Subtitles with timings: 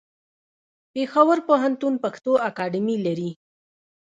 [0.93, 3.31] پېښور پوهنتون پښتو اکاډمي لري.